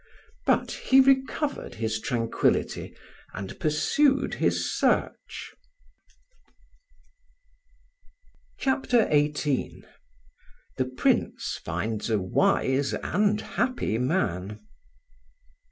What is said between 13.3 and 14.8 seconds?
HAPPY MAN.